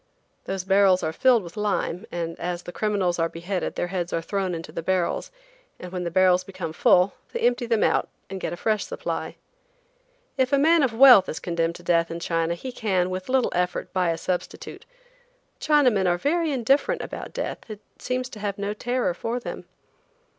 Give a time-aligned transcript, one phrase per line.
[0.45, 4.19] Those barrels are filled with lime, and as the criminals are beheaded their heads are
[4.23, 5.29] thrown into the barrels,
[5.79, 9.35] and when the barrels become full they empty them out and get a fresh supply.
[10.37, 13.51] If a man of wealth is condemned to death in China he can, with little
[13.53, 14.87] effort, buy a substitute.
[15.59, 19.65] Chinamen are very indifferent about death; it seems to have no terror for them.